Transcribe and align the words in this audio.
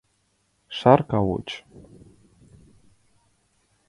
—Шарка, 0.77 1.19
воч! 1.27 1.49